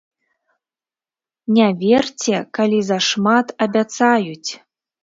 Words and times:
Не 1.59 1.67
верце, 1.83 2.35
калі 2.61 2.79
зашмат 2.89 3.55
абяцаюць! 3.69 4.51